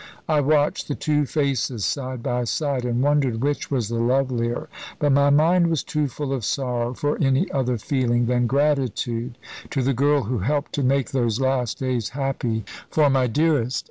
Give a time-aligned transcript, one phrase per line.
[0.27, 5.11] I watched the two faces side by side, and wondered which was the lovelier, but
[5.11, 9.37] my mind was too full of sorrow for any other feeling than gratitude
[9.69, 13.79] to the girl who helped to make those last days happy for my dearest.